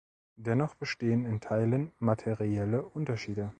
Dennoch 0.35 0.73
bestehen 0.73 1.25
in 1.27 1.41
Teilen 1.41 1.91
materielle 1.99 2.81
Unterschiede. 2.81 3.49